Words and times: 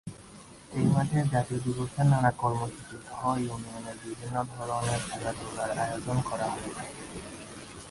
এই 0.71 0.85
মাঠে 0.93 1.19
জাতীয় 1.33 1.59
দিবসের 1.65 2.05
নানা 2.11 2.31
কর্মসূচী 2.41 2.95
সহ 3.07 3.21
ইউনিয়নের 3.43 3.97
বিভিন্ন 4.03 4.37
ধরনের 4.51 5.01
খেলাধুলার 5.09 5.69
আয়োজন 5.83 6.17
করা 6.29 6.47
হয়ে 6.53 6.71
থাকে। 6.77 6.95